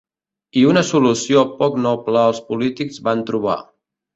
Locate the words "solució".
0.91-1.43